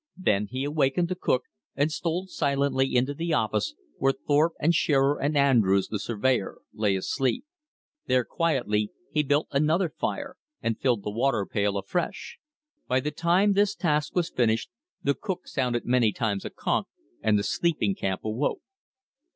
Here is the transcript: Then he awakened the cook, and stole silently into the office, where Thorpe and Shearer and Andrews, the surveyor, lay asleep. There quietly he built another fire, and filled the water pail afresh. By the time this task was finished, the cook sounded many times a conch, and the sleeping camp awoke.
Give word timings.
Then 0.17 0.47
he 0.49 0.63
awakened 0.63 1.09
the 1.09 1.15
cook, 1.15 1.43
and 1.75 1.91
stole 1.91 2.25
silently 2.25 2.95
into 2.95 3.13
the 3.13 3.33
office, 3.33 3.75
where 3.99 4.13
Thorpe 4.13 4.53
and 4.59 4.73
Shearer 4.73 5.21
and 5.21 5.37
Andrews, 5.37 5.89
the 5.89 5.99
surveyor, 5.99 6.57
lay 6.73 6.95
asleep. 6.95 7.45
There 8.07 8.25
quietly 8.25 8.89
he 9.11 9.21
built 9.21 9.47
another 9.51 9.89
fire, 9.89 10.37
and 10.59 10.79
filled 10.79 11.03
the 11.03 11.11
water 11.11 11.45
pail 11.45 11.77
afresh. 11.77 12.39
By 12.87 12.99
the 12.99 13.11
time 13.11 13.53
this 13.53 13.75
task 13.75 14.15
was 14.15 14.31
finished, 14.31 14.71
the 15.03 15.13
cook 15.13 15.45
sounded 15.47 15.85
many 15.85 16.11
times 16.11 16.45
a 16.45 16.49
conch, 16.49 16.87
and 17.21 17.37
the 17.37 17.43
sleeping 17.43 17.93
camp 17.93 18.25
awoke. 18.25 18.61